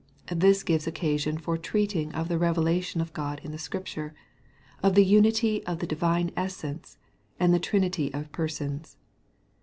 This 0.31 0.63
gives 0.63 0.87
occasion 0.87 1.37
for 1.37 1.59
treating 1.59 2.11
of 2.13 2.27
the 2.27 2.39
revelation 2.39 3.01
of 3.01 3.13
God 3.13 3.39
in 3.43 3.51
the 3.51 3.59
Scripture, 3.59 4.15
of 4.81 4.95
the 4.95 5.05
unity 5.05 5.63
of 5.67 5.77
the 5.77 5.85
Divine 5.85 6.31
Essence, 6.35 6.97
and 7.39 7.53
the 7.53 7.59
trinity 7.59 8.11
of 8.11 8.31
Persons. 8.31 8.97